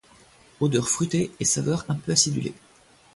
[0.59, 2.55] Odeur fruitée et saveur un peu acidulée.